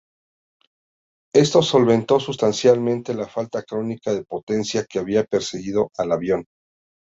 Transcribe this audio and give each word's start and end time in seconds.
Esto 1.31 1.61
solventó 1.61 2.19
sustancialmente 2.19 3.13
la 3.13 3.27
falta 3.27 3.61
crónica 3.61 4.11
de 4.15 4.23
potencia 4.25 4.83
que 4.89 4.97
había 4.97 5.25
perseguido 5.25 5.91
al 5.95 6.11
avión. 6.13 6.45